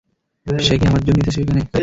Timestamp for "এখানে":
1.43-1.61